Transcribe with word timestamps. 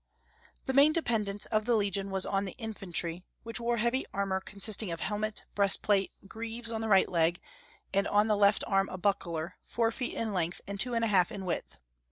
The 0.65 0.73
main 0.73 0.93
dependence 0.93 1.45
of 1.45 1.67
the 1.67 1.75
legion 1.75 2.09
was 2.09 2.25
on 2.25 2.45
the 2.45 2.53
infantry, 2.57 3.23
which 3.43 3.59
wore 3.59 3.77
heavy 3.77 4.03
armor 4.11 4.39
consisting 4.41 4.89
of 4.89 4.99
helmet, 4.99 5.45
breastplate, 5.53 6.11
greaves 6.27 6.71
on 6.71 6.81
the 6.81 6.89
right 6.89 7.07
leg, 7.07 7.39
and 7.93 8.07
on 8.07 8.25
the 8.25 8.35
left 8.35 8.63
arm 8.65 8.89
a 8.89 8.97
buckler, 8.97 9.57
four 9.63 9.91
feet 9.91 10.15
in 10.15 10.33
length 10.33 10.59
and 10.65 10.79
two 10.79 10.95
and 10.95 11.05
a 11.05 11.07
half 11.07 11.31
in 11.31 11.45
width. 11.45 11.77